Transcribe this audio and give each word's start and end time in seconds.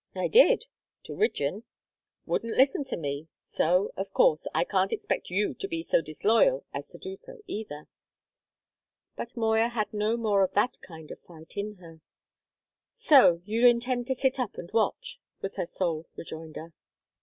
"I 0.15 0.27
did 0.29 0.65
to 1.03 1.13
Rigden. 1.15 1.61
Wouldn't 2.25 2.57
listen 2.57 2.83
to 2.85 2.97
me; 2.97 3.27
so, 3.43 3.93
of 3.95 4.11
course, 4.13 4.47
I 4.51 4.63
can't 4.63 4.91
expect 4.91 5.29
you 5.29 5.53
to 5.53 5.67
be 5.67 5.83
so 5.83 6.01
disloyal 6.01 6.65
as 6.73 6.89
to 6.89 6.97
do 6.97 7.15
so 7.15 7.41
either." 7.45 7.87
But 9.15 9.37
Moya 9.37 9.67
had 9.67 9.93
no 9.93 10.17
more 10.17 10.43
of 10.43 10.53
that 10.55 10.81
kind 10.81 11.11
of 11.11 11.19
fight 11.21 11.55
in 11.55 11.75
her. 11.75 12.01
"So 12.97 13.43
you 13.45 13.63
intend 13.67 14.07
to 14.07 14.15
sit 14.15 14.39
up 14.39 14.55
and 14.55 14.71
watch?" 14.73 15.19
was 15.39 15.57
her 15.57 15.67
sole 15.67 16.07
rejoinder. 16.15 16.73